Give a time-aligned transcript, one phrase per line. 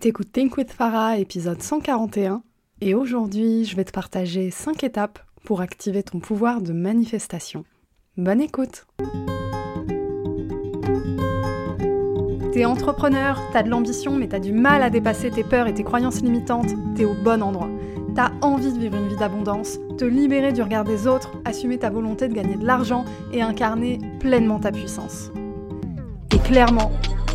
[0.00, 2.42] T'écoutes Think with Farah, épisode 141,
[2.80, 7.64] et aujourd'hui je vais te partager 5 étapes pour activer ton pouvoir de manifestation.
[8.16, 8.86] Bonne écoute
[12.52, 15.82] T'es entrepreneur, t'as de l'ambition mais t'as du mal à dépasser tes peurs et tes
[15.82, 17.70] croyances limitantes, t'es au bon endroit.
[18.14, 21.90] T'as envie de vivre une vie d'abondance, te libérer du regard des autres, assumer ta
[21.90, 25.32] volonté de gagner de l'argent et incarner pleinement ta puissance.
[26.32, 26.92] Et clairement,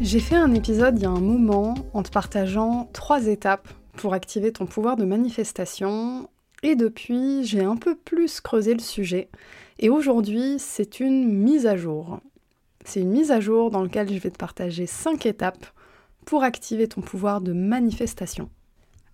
[0.00, 4.12] J'ai fait un épisode il y a un moment en te partageant trois étapes pour
[4.12, 6.28] activer ton pouvoir de manifestation
[6.62, 9.30] et depuis j'ai un peu plus creusé le sujet
[9.78, 12.20] et aujourd'hui c'est une mise à jour.
[12.84, 15.66] C'est une mise à jour dans laquelle je vais te partager cinq étapes
[16.26, 18.50] pour activer ton pouvoir de manifestation.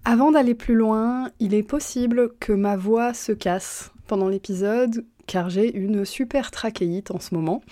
[0.05, 5.51] Avant d'aller plus loin, il est possible que ma voix se casse pendant l'épisode car
[5.51, 7.63] j'ai une super trachéite en ce moment.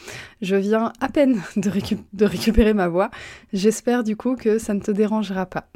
[0.43, 3.11] Je viens à peine de, récupérer ma voix.
[3.53, 5.69] J'espère du coup que ça ne te dérangera pas.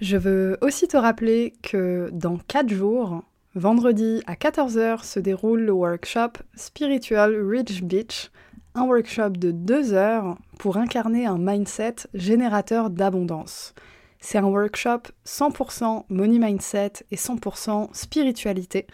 [0.00, 3.22] Je veux aussi te rappeler que dans 4 jours,
[3.54, 8.30] vendredi à 14h se déroule le workshop Spiritual Rich Beach,
[8.74, 13.74] un workshop de 2 heures pour incarner un mindset générateur d'abondance.
[14.18, 18.86] C'est un workshop 100% money mindset et 100% spiritualité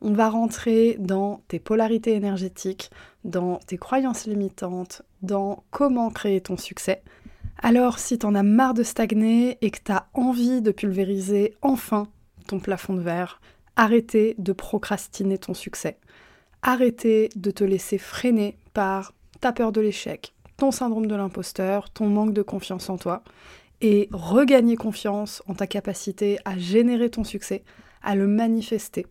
[0.00, 2.90] on va rentrer dans tes polarités énergétiques,
[3.24, 7.02] dans tes croyances limitantes, dans comment créer ton succès.
[7.60, 12.08] Alors si t'en as marre de stagner et que t'as envie de pulvériser enfin
[12.46, 13.40] ton plafond de verre,
[13.76, 15.98] arrêtez de procrastiner ton succès.
[16.62, 22.06] Arrêtez de te laisser freiner par ta peur de l'échec, ton syndrome de l'imposteur, ton
[22.08, 23.22] manque de confiance en toi,
[23.80, 27.62] et regagner confiance en ta capacité à générer ton succès,
[28.02, 29.06] à le manifester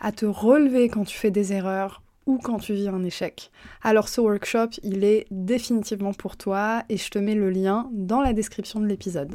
[0.00, 3.50] à te relever quand tu fais des erreurs ou quand tu vis un échec.
[3.82, 8.20] Alors ce workshop, il est définitivement pour toi et je te mets le lien dans
[8.20, 9.34] la description de l'épisode.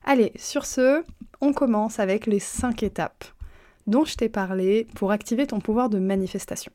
[0.04, 1.04] Allez, sur ce,
[1.42, 3.26] on commence avec les 5 étapes
[3.88, 6.72] dont je t'ai parlé pour activer ton pouvoir de manifestation.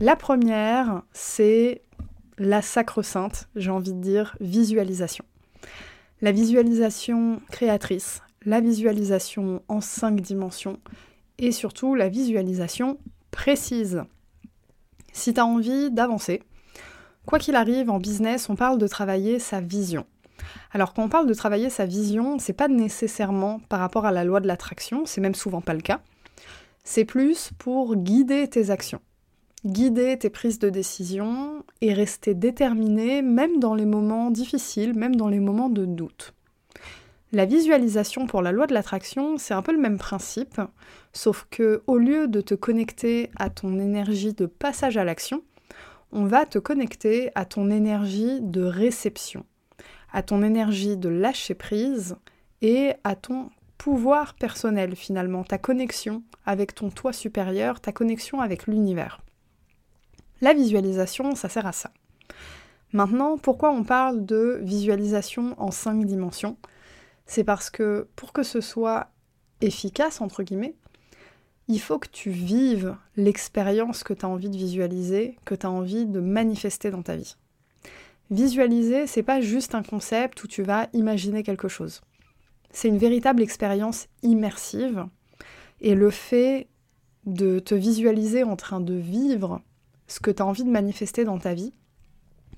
[0.00, 1.82] La première, c'est
[2.38, 5.24] la sacro-sainte, j'ai envie de dire, visualisation.
[6.20, 10.78] La visualisation créatrice, la visualisation en cinq dimensions
[11.38, 12.98] et surtout la visualisation
[13.30, 14.04] précise.
[15.12, 16.42] Si tu as envie d'avancer,
[17.26, 20.06] quoi qu'il arrive en business, on parle de travailler sa vision.
[20.76, 24.24] Alors quand on parle de travailler sa vision, c'est pas nécessairement par rapport à la
[24.24, 26.02] loi de l'attraction, c'est même souvent pas le cas.
[26.84, 29.00] C'est plus pour guider tes actions,
[29.64, 35.28] guider tes prises de décision et rester déterminé même dans les moments difficiles, même dans
[35.28, 36.34] les moments de doute.
[37.32, 40.60] La visualisation pour la loi de l'attraction, c'est un peu le même principe,
[41.14, 45.42] sauf que au lieu de te connecter à ton énergie de passage à l'action,
[46.12, 49.46] on va te connecter à ton énergie de réception,
[50.16, 52.16] à ton énergie de lâcher prise
[52.62, 58.66] et à ton pouvoir personnel finalement, ta connexion avec ton toi supérieur, ta connexion avec
[58.66, 59.20] l'univers.
[60.40, 61.90] La visualisation, ça sert à ça.
[62.94, 66.56] Maintenant, pourquoi on parle de visualisation en cinq dimensions?
[67.26, 69.10] C'est parce que pour que ce soit
[69.60, 70.76] efficace, entre guillemets,
[71.68, 75.70] il faut que tu vives l'expérience que tu as envie de visualiser, que tu as
[75.70, 77.36] envie de manifester dans ta vie.
[78.30, 82.00] Visualiser, c'est pas juste un concept où tu vas imaginer quelque chose.
[82.72, 85.06] C'est une véritable expérience immersive
[85.80, 86.68] et le fait
[87.24, 89.60] de te visualiser en train de vivre
[90.06, 91.72] ce que tu as envie de manifester dans ta vie,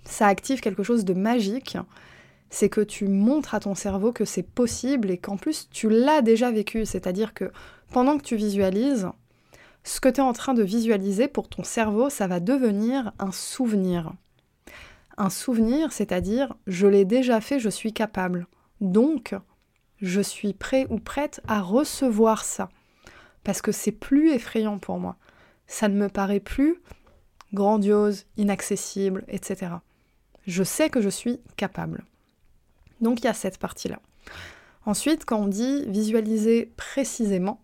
[0.05, 1.76] ça active quelque chose de magique
[2.50, 6.23] c'est que tu montres à ton cerveau que c'est possible et qu'en plus tu l'as
[6.23, 6.87] déjà vécu.
[6.87, 7.50] C'est-à-dire que
[7.93, 9.09] pendant que tu visualises,
[9.85, 13.32] ce que tu es en train de visualiser pour ton cerveau, ça va devenir un
[13.32, 14.12] souvenir.
[15.19, 18.47] Un souvenir, c'est-à-dire je l'ai déjà fait, je suis capable.
[18.81, 19.35] Donc,
[20.00, 22.69] je suis prêt ou prête à recevoir ça.
[23.44, 25.17] Parce que c'est plus effrayant pour moi.
[25.67, 26.81] Ça ne me paraît plus
[27.53, 29.73] grandiose, inaccessible, etc.
[30.47, 32.05] Je sais que je suis capable.
[33.00, 34.00] Donc il y a cette partie-là.
[34.87, 37.61] Ensuite, quand on dit visualiser précisément,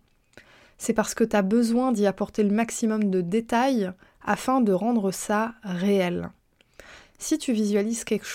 [0.77, 3.91] c'est parce que tu as besoin d'y apporter le maximum de détails
[4.23, 6.31] afin de rendre ça réel.
[7.17, 8.25] Si tu visualises quelque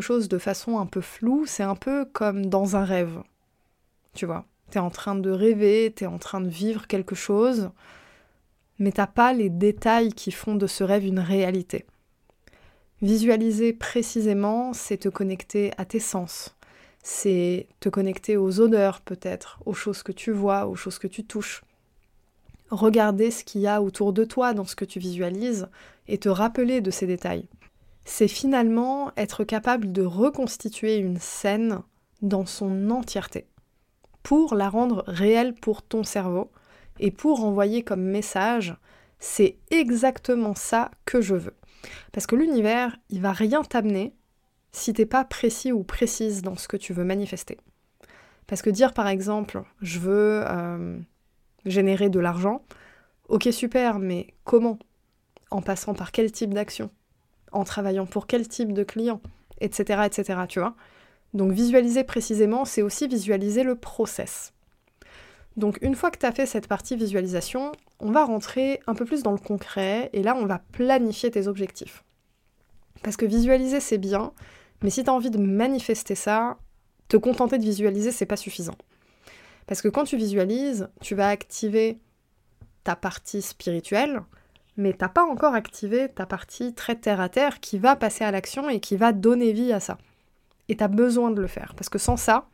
[0.00, 3.22] chose, de façon un peu floue, c'est un peu comme dans un rêve.
[4.14, 7.14] Tu vois, tu es en train de rêver, tu es en train de vivre quelque
[7.14, 7.70] chose,
[8.78, 11.86] mais t'as pas les détails qui font de ce rêve une réalité.
[13.02, 16.54] Visualiser précisément, c'est te connecter à tes sens,
[17.02, 21.24] c'est te connecter aux odeurs peut-être, aux choses que tu vois, aux choses que tu
[21.24, 21.62] touches.
[22.70, 25.68] Regarder ce qu'il y a autour de toi dans ce que tu visualises
[26.08, 27.46] et te rappeler de ces détails.
[28.04, 31.80] C'est finalement être capable de reconstituer une scène
[32.22, 33.46] dans son entièreté
[34.22, 36.50] pour la rendre réelle pour ton cerveau
[36.98, 38.76] et pour envoyer comme message
[39.24, 41.56] c'est exactement ça que je veux.
[42.12, 44.14] Parce que l'univers, il va rien t'amener
[44.70, 47.58] si t'es pas précis ou précise dans ce que tu veux manifester.
[48.46, 50.98] Parce que dire par exemple, je veux euh,
[51.64, 52.64] générer de l'argent,
[53.28, 54.78] ok super, mais comment?
[55.50, 56.90] En passant par quel type d'action?
[57.54, 59.20] En travaillant pour quel type de client
[59.60, 60.00] Etc.
[60.04, 60.40] etc.
[60.48, 60.74] Tu vois
[61.32, 64.52] Donc visualiser précisément, c'est aussi visualiser le process.
[65.56, 69.04] Donc une fois que tu as fait cette partie visualisation, on va rentrer un peu
[69.04, 72.04] plus dans le concret et là on va planifier tes objectifs.
[73.02, 74.32] Parce que visualiser c'est bien,
[74.82, 76.58] mais si tu as envie de manifester ça,
[77.08, 78.76] te contenter de visualiser, c'est pas suffisant.
[79.66, 81.98] Parce que quand tu visualises, tu vas activer
[82.82, 84.22] ta partie spirituelle,
[84.76, 88.30] mais t'as pas encore activé ta partie très terre à terre qui va passer à
[88.30, 89.98] l'action et qui va donner vie à ça.
[90.68, 91.74] Et tu as besoin de le faire.
[91.76, 92.48] Parce que sans ça,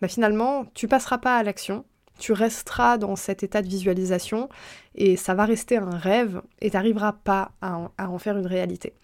[0.00, 1.84] bah finalement, tu passeras pas à l'action,
[2.18, 4.48] tu resteras dans cet état de visualisation
[4.94, 8.94] et ça va rester un rêve et tu n'arriveras pas à en faire une réalité.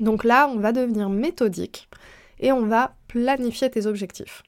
[0.00, 1.88] Donc là, on va devenir méthodique
[2.38, 4.42] et on va planifier tes objectifs.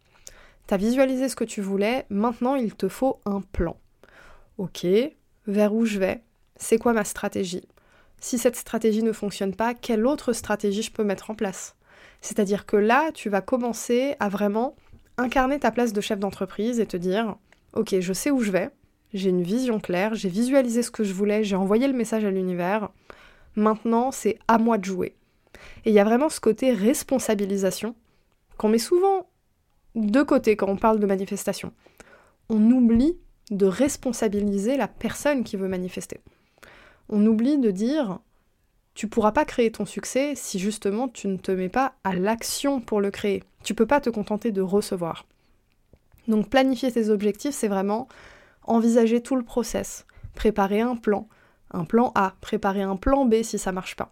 [0.66, 3.78] Tu as visualisé ce que tu voulais, maintenant il te faut un plan.
[4.58, 4.86] Ok,
[5.46, 6.22] vers où je vais?
[6.58, 7.66] C'est quoi ma stratégie?
[8.20, 11.76] Si cette stratégie ne fonctionne pas, quelle autre stratégie je peux mettre en place?
[12.20, 14.74] C'est-à-dire que là, tu vas commencer à vraiment
[15.16, 17.36] incarner ta place de chef d'entreprise et te dire,
[17.74, 18.70] ok, je sais où je vais,
[19.14, 22.30] j'ai une vision claire, j'ai visualisé ce que je voulais, j'ai envoyé le message à
[22.30, 22.90] l'univers,
[23.56, 25.14] maintenant c'est à moi de jouer.
[25.84, 27.94] Et il y a vraiment ce côté responsabilisation
[28.56, 29.28] qu'on met souvent
[29.94, 31.72] de côté quand on parle de manifestation.
[32.48, 33.18] On oublie
[33.50, 36.20] de responsabiliser la personne qui veut manifester.
[37.08, 38.18] On oublie de dire
[38.94, 42.80] tu pourras pas créer ton succès si justement tu ne te mets pas à l'action
[42.80, 43.44] pour le créer.
[43.62, 45.24] Tu peux pas te contenter de recevoir.
[46.26, 48.08] Donc planifier tes objectifs, c'est vraiment
[48.64, 51.28] envisager tout le process, préparer un plan,
[51.70, 54.10] un plan A, préparer un plan B si ça marche pas.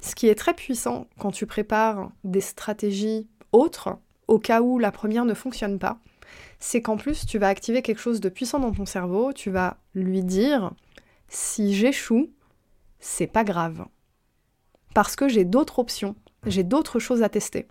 [0.00, 3.98] Ce qui est très puissant quand tu prépares des stratégies autres,
[4.28, 5.98] au cas où la première ne fonctionne pas,
[6.58, 9.78] c'est qu'en plus tu vas activer quelque chose de puissant dans ton cerveau, tu vas
[9.94, 10.72] lui dire
[11.28, 12.30] si j'échoue,
[13.00, 13.86] c'est pas grave.
[14.94, 17.66] Parce que j'ai d'autres options, j'ai d'autres choses à tester.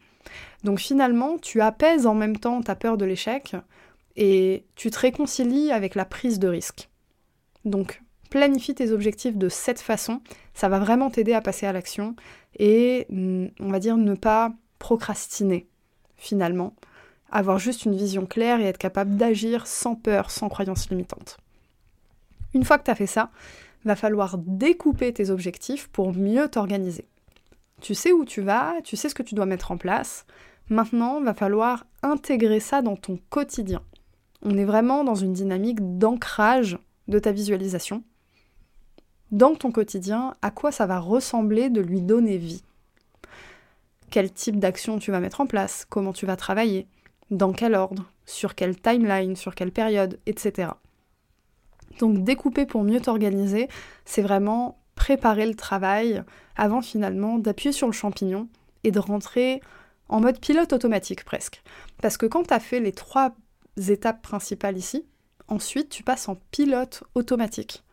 [0.63, 3.55] Donc finalement, tu apaises en même temps ta peur de l'échec
[4.15, 6.89] et tu te réconcilies avec la prise de risque.
[7.65, 10.21] Donc planifie tes objectifs de cette façon,
[10.53, 12.15] ça va vraiment t'aider à passer à l'action
[12.59, 15.67] et mm, on va dire ne pas procrastiner
[16.17, 16.73] finalement,
[17.31, 21.37] avoir juste une vision claire et être capable d'agir sans peur, sans croyance limitante.
[22.53, 23.29] Une fois que tu as fait ça,
[23.87, 27.05] va falloir découper tes objectifs pour mieux t'organiser.
[27.81, 30.25] Tu sais où tu vas, tu sais ce que tu dois mettre en place.
[30.69, 33.81] Maintenant, va falloir intégrer ça dans ton quotidien.
[34.43, 36.77] On est vraiment dans une dynamique d'ancrage
[37.07, 38.03] de ta visualisation
[39.31, 42.63] dans ton quotidien, à quoi ça va ressembler de lui donner vie?
[44.09, 46.87] Quel type d'action tu vas mettre en place, comment tu vas travailler,
[47.29, 50.69] dans quel ordre, sur quelle timeline, sur quelle période, etc.
[51.99, 53.67] Donc découper pour mieux t'organiser,
[54.05, 56.23] c'est vraiment préparer le travail
[56.55, 58.47] avant finalement d'appuyer sur le champignon
[58.83, 59.61] et de rentrer
[60.09, 61.61] en mode pilote automatique presque.
[62.01, 63.35] Parce que quand tu as fait les trois
[63.89, 65.05] étapes principales ici,
[65.47, 67.83] ensuite tu passes en pilote automatique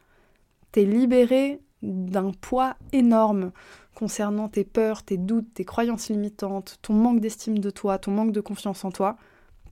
[0.75, 3.53] t'es libéré d'un poids énorme.
[3.95, 8.33] concernant tes peurs, tes doutes, tes croyances limitantes, ton manque d'estime de toi, ton manque
[8.33, 9.17] de confiance en toi,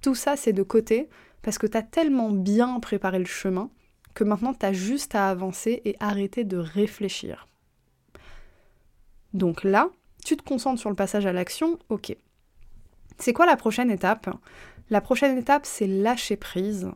[0.00, 1.08] tout ça c'est de côté
[1.42, 3.68] parce que tu as tellement bien préparé le chemin
[4.14, 7.48] que maintenant tu as juste à avancer et arrêter de réfléchir.
[9.32, 9.88] Donc là,
[10.24, 12.14] tu te concentres sur le passage à l'action, ok.
[13.18, 14.28] C'est quoi la prochaine étape?
[14.90, 16.90] La prochaine étape, c'est lâcher prise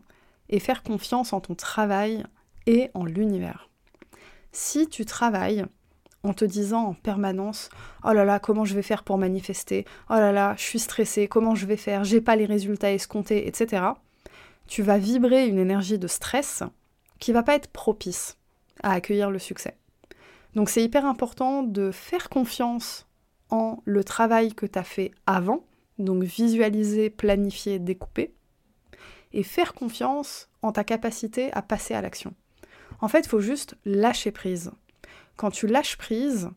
[0.49, 2.25] et faire confiance en ton travail
[2.67, 3.71] et en l'univers.
[4.53, 5.65] Si tu travailles
[6.23, 7.71] en te disant en permanence
[8.05, 9.85] Oh là là, comment je vais faire pour manifester?
[10.11, 12.05] Oh là là, je suis stressée, comment je vais faire?
[12.05, 13.85] J'ai pas les résultats escomptés, etc.
[14.67, 16.63] Tu vas vibrer une énergie de stress
[17.19, 18.37] qui va pas être propice
[18.83, 19.77] à accueillir le succès.
[20.55, 23.07] Donc c'est hyper important de faire confiance
[23.51, 25.65] en le travail que tu as fait avant,
[25.99, 28.35] donc visualiser, planifier, découper,
[29.33, 32.35] et faire confiance en ta capacité à passer à l'action.
[33.01, 34.73] En fait, il faut juste lâcher prise.
[35.37, 36.51] Quand tu lâches prise,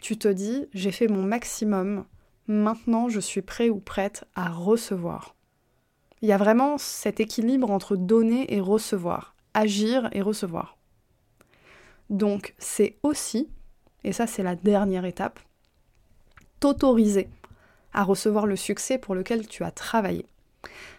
[0.00, 2.04] tu te dis j'ai fait mon maximum,
[2.46, 5.34] maintenant je suis prêt ou prête à recevoir.
[6.20, 10.78] Il y a vraiment cet équilibre entre donner et recevoir, agir et recevoir.
[12.10, 13.48] Donc c'est aussi,
[14.04, 15.40] et ça c'est la dernière étape,
[16.60, 17.28] t'autoriser
[17.92, 20.26] à recevoir le succès pour lequel tu as travaillé.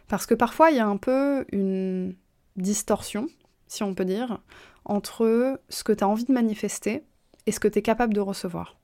[0.08, 2.16] Parce que parfois il y a un peu une
[2.58, 3.28] distorsion,
[3.68, 4.40] si on peut dire,
[4.86, 7.04] entre ce que tu as envie de manifester
[7.46, 8.78] et ce que tu es capable de recevoir.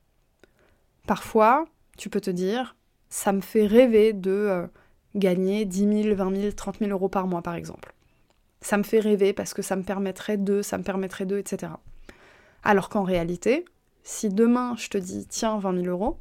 [1.06, 1.66] Parfois,
[1.98, 2.76] tu peux te dire,
[3.08, 4.66] ça me fait rêver de euh,
[5.14, 7.95] gagner 10 000, 20 000, 30 000 euros par mois, par exemple.
[8.66, 11.74] Ça me fait rêver parce que ça me permettrait de, ça me permettrait de, etc.
[12.64, 13.64] Alors qu'en réalité,
[14.02, 16.18] si demain je te dis tiens 20 000 euros,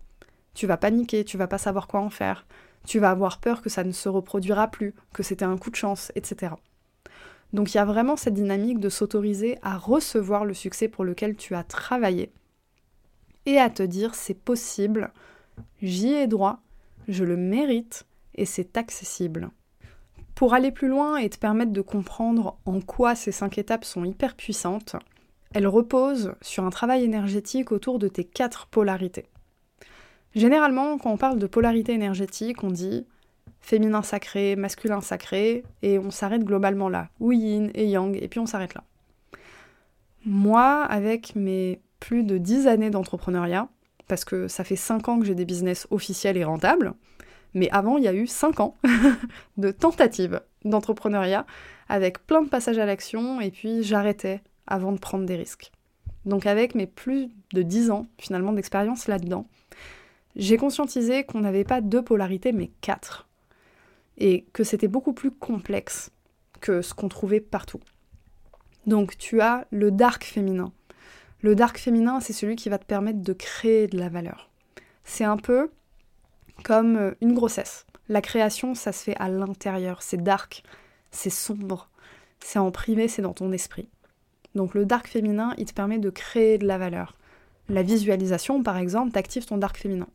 [0.54, 2.46] tu vas paniquer, tu vas pas savoir quoi en faire,
[2.86, 5.76] tu vas avoir peur que ça ne se reproduira plus, que c'était un coup de
[5.76, 6.54] chance, etc.
[7.52, 11.36] Donc il y a vraiment cette dynamique de s'autoriser à recevoir le succès pour lequel
[11.36, 12.32] tu as travaillé
[13.48, 15.12] et à te dire c'est possible,
[15.82, 16.60] j'y ai droit,
[17.08, 19.50] je le mérite et c'est accessible.
[20.36, 24.04] Pour aller plus loin et te permettre de comprendre en quoi ces cinq étapes sont
[24.04, 24.98] hyper puissantes,
[25.54, 29.28] elles reposent sur un travail énergétique autour de tes quatre polarités.
[30.36, 33.08] Généralement, quand on parle de polarité énergétique, on dit
[33.62, 38.40] féminin sacré, masculin sacré, et on s'arrête globalement là, ou yin et yang, et puis
[38.40, 38.84] on s'arrête là.
[40.26, 43.70] Moi, avec mes plus de 10 années d'entrepreneuriat,
[44.08, 46.94] parce que ça fait 5 ans que j'ai des business officiels et rentables,
[47.56, 48.76] mais avant, il y a eu 5 ans
[49.58, 51.48] de tentatives d'entrepreneuriat
[51.88, 55.72] avec plein de passages à l'action et puis j'arrêtais avant de prendre des risques.
[56.26, 59.48] Donc avec mes plus de 10 ans finalement d'expérience là-dedans,
[60.36, 63.28] j'ai conscientisé qu'on n'avait pas deux polarités mais quatre.
[64.18, 66.12] Et que c'était beaucoup plus complexe
[66.62, 67.82] que ce qu'on trouvait partout.
[68.86, 70.72] Donc tu as le dark féminin.
[71.42, 74.50] Le dark féminin, c'est celui qui va te permettre de créer de la valeur.
[75.04, 75.70] C'est un peu
[76.64, 77.86] comme euh, une grossesse.
[78.08, 80.64] La création, ça se fait à l'intérieur, c'est dark,
[81.12, 81.90] c'est sombre,
[82.40, 83.90] c'est en privé, c'est dans ton esprit.
[84.54, 87.18] Donc le dark féminin, il te permet de créer de la valeur.
[87.68, 90.08] La visualisation, par exemple, t'active ton dark féminin.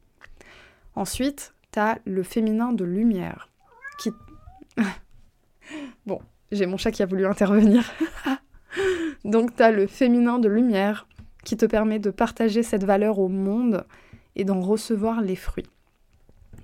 [0.94, 3.48] Ensuite, t'as le féminin de lumière,
[3.98, 4.10] qui...
[6.06, 6.20] bon,
[6.52, 7.84] j'ai mon chat qui a voulu intervenir.
[9.24, 11.06] Donc t'as le féminin de lumière,
[11.44, 13.84] qui te permet de partager cette valeur au monde
[14.36, 15.68] et d'en recevoir les fruits.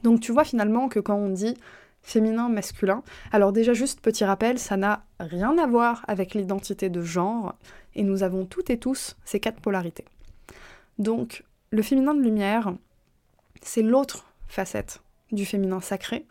[0.06, 1.56] Donc tu vois finalement que quand on dit
[2.00, 7.02] féminin, masculin, alors déjà juste petit rappel, ça n'a rien à voir avec l'identité de
[7.02, 7.56] genre,
[7.96, 10.04] et nous avons toutes et tous ces quatre polarités.
[11.00, 12.72] Donc le féminin de lumière,
[13.62, 15.00] c'est l'autre facette
[15.32, 16.24] du féminin sacré,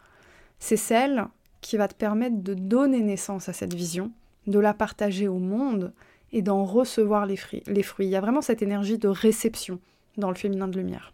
[0.57, 1.25] c'est celle
[1.59, 4.13] qui va te permettre de donner naissance à cette vision,
[4.47, 5.91] de la partager au monde
[6.31, 7.63] et d'en recevoir les fruits.
[7.67, 9.81] Il y a vraiment cette énergie de réception
[10.15, 11.11] dans le féminin de lumière.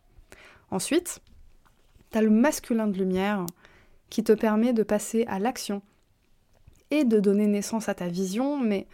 [0.69, 1.21] Ensuite,
[2.11, 3.45] tu as le masculin de lumière
[4.09, 5.81] qui te permet de passer à l'action
[6.91, 8.87] et de donner naissance à ta vision, mais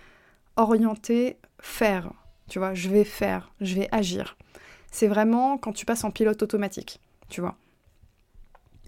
[0.56, 2.12] orienté faire.
[2.48, 4.38] Tu vois, je vais faire, je vais agir.
[4.92, 7.58] C'est vraiment quand tu passes en pilote automatique, tu vois.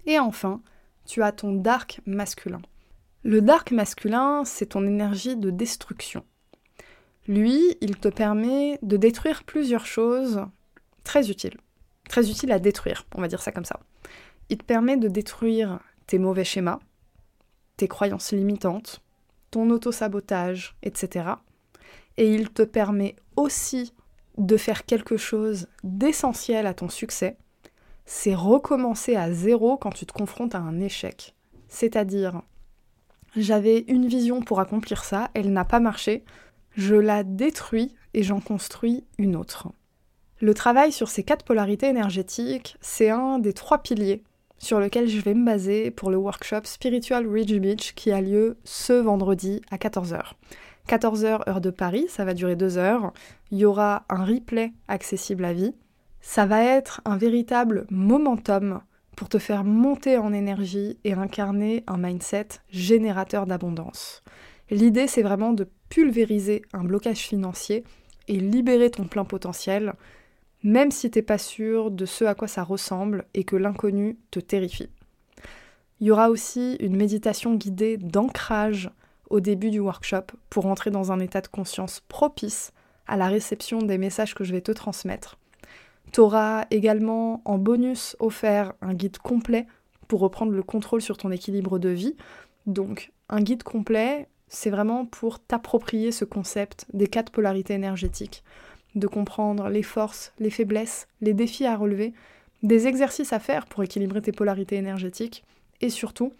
[0.06, 0.62] Et enfin,
[1.04, 2.62] tu as ton dark masculin.
[3.22, 6.24] Le dark masculin, c'est ton énergie de destruction.
[7.28, 10.46] Lui, il te permet de détruire plusieurs choses
[11.04, 11.58] très utiles.
[12.10, 13.78] Très utiles à détruire, on va dire ça comme ça.
[14.48, 16.80] Il te permet de détruire tes mauvais schémas,
[17.76, 19.00] tes croyances limitantes,
[19.52, 21.34] ton auto-sabotage, etc.
[22.16, 23.94] Et il te permet aussi
[24.38, 27.36] de faire quelque chose d'essentiel à ton succès,
[28.06, 31.36] c'est recommencer à zéro quand tu te confrontes à un échec.
[31.68, 32.42] C'est-à-dire,
[33.36, 36.24] j'avais une vision pour accomplir ça, elle n'a pas marché,
[36.72, 39.68] je la détruis et j'en construis une autre.
[40.42, 44.22] Le travail sur ces quatre polarités énergétiques, c'est un des trois piliers
[44.56, 48.56] sur lequel je vais me baser pour le workshop Spiritual Ridge Beach qui a lieu
[48.64, 50.32] ce vendredi à 14h.
[50.88, 53.12] 14h heure de Paris, ça va durer 2 heures.
[53.50, 55.74] Il y aura un replay accessible à vie.
[56.22, 58.80] Ça va être un véritable momentum
[59.16, 64.22] pour te faire monter en énergie et incarner un mindset générateur d'abondance.
[64.70, 67.84] L'idée, c'est vraiment de pulvériser un blocage financier
[68.26, 69.92] et libérer ton plein potentiel,
[70.62, 74.40] même si t'es pas sûr de ce à quoi ça ressemble et que l'inconnu te
[74.40, 74.90] terrifie.
[76.00, 78.90] Il y aura aussi une méditation guidée d'ancrage
[79.28, 82.72] au début du workshop pour entrer dans un état de conscience propice
[83.06, 85.38] à la réception des messages que je vais te transmettre.
[86.12, 89.66] Tu auras également en bonus offert un guide complet
[90.08, 92.16] pour reprendre le contrôle sur ton équilibre de vie.
[92.66, 98.42] Donc un guide complet, c'est vraiment pour t'approprier ce concept des quatre polarités énergétiques,
[98.94, 102.12] de comprendre les forces, les faiblesses, les défis à relever,
[102.62, 105.44] des exercices à faire pour équilibrer tes polarités énergétiques,
[105.80, 106.32] et surtout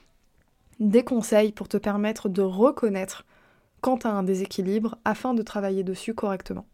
[0.80, 3.24] des conseils pour te permettre de reconnaître
[3.80, 6.66] quand tu as un déséquilibre afin de travailler dessus correctement.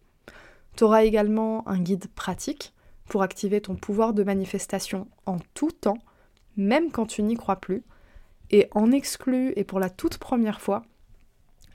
[0.77, 2.73] Tu auras également un guide pratique
[3.09, 5.99] pour activer ton pouvoir de manifestation en tout temps,
[6.57, 7.83] même quand tu n'y crois plus.
[8.51, 10.85] Et en exclu et pour la toute première fois,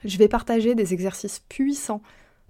[0.04, 2.02] je vais partager des exercices puissants